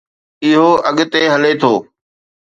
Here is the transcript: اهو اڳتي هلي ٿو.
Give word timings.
اهو 0.45 0.69
اڳتي 0.89 1.21
هلي 1.33 1.53
ٿو. 1.61 1.73